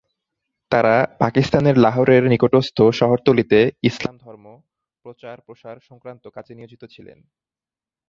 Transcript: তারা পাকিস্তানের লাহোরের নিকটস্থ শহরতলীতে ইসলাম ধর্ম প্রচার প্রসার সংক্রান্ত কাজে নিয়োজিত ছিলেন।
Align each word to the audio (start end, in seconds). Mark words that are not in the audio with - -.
তারা 0.71 0.95
পাকিস্তানের 1.19 1.75
লাহোরের 1.77 2.23
নিকটস্থ 2.23 2.77
শহরতলীতে 2.91 3.59
ইসলাম 3.83 4.15
ধর্ম 4.17 4.45
প্রচার 5.05 5.37
প্রসার 5.45 5.77
সংক্রান্ত 5.89 6.23
কাজে 6.27 6.53
নিয়োজিত 6.55 6.83
ছিলেন। 6.85 7.19